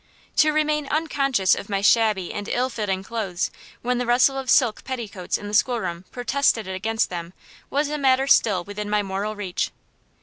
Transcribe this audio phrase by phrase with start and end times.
[0.37, 3.51] To remain unconscious of my shabby and ill fitting clothes
[3.83, 7.33] when the rustle of silk petticoats in the schoolroom protested against them
[7.69, 9.69] was a matter still within my moral reach.